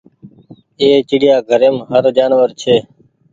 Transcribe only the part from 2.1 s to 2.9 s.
جآنور ڇي۔